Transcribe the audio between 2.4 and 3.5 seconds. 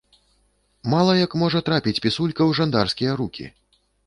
ў жандарскія рукі!